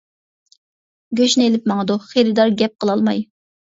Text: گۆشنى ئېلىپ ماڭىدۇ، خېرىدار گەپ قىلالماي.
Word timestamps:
گۆشنى 1.21 1.45
ئېلىپ 1.47 1.69
ماڭىدۇ، 1.73 1.99
خېرىدار 2.09 2.57
گەپ 2.63 2.77
قىلالماي. 2.85 3.23